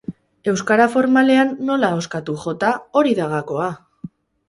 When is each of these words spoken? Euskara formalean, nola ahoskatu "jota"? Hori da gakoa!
Euskara 0.53 0.87
formalean, 0.93 1.53
nola 1.69 1.91
ahoskatu 1.97 2.39
"jota"? 2.47 2.75
Hori 3.03 3.17
da 3.25 3.33
gakoa! 3.39 3.73